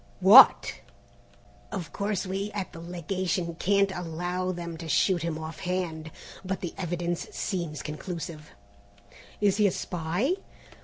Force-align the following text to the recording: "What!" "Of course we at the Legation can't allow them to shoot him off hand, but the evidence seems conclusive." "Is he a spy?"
"What!" 0.19 0.79
"Of 1.71 1.93
course 1.93 2.25
we 2.25 2.49
at 2.55 2.73
the 2.73 2.79
Legation 2.79 3.53
can't 3.59 3.91
allow 3.95 4.51
them 4.51 4.75
to 4.77 4.89
shoot 4.89 5.21
him 5.21 5.37
off 5.37 5.59
hand, 5.59 6.09
but 6.43 6.61
the 6.61 6.73
evidence 6.75 7.27
seems 7.29 7.83
conclusive." 7.83 8.49
"Is 9.41 9.57
he 9.57 9.67
a 9.67 9.71
spy?" 9.71 10.37